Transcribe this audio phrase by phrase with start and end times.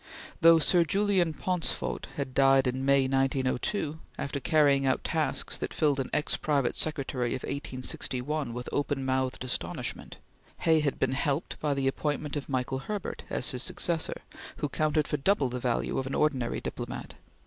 [0.41, 5.99] Though Sir Julian Pauncefote had died in May, 1902, after carrying out tasks that filled
[5.99, 10.17] an ex private secretary of 1861 with open mouthed astonishment,
[10.61, 14.23] Hay had been helped by the appointment of Michael Herbert as his successor,
[14.57, 17.13] who counted for double the value of an ordinary diplomat.